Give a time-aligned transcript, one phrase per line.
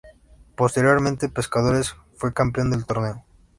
[0.55, 3.23] Posteriormente Pescadores fue campeón del torneo.